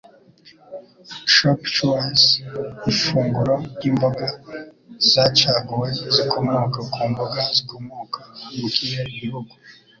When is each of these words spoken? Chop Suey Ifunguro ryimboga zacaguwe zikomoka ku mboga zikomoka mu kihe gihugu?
Chop 1.33 1.59
Suey 1.73 2.17
Ifunguro 2.91 3.55
ryimboga 3.73 4.27
zacaguwe 5.11 5.89
zikomoka 6.15 6.79
ku 6.93 7.01
mboga 7.11 7.39
zikomoka 7.55 8.19
mu 8.57 8.67
kihe 8.75 9.01
gihugu? 9.17 9.51